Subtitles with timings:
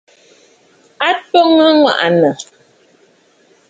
[1.07, 2.33] A twoŋǝ aŋwà'ànǝ̀.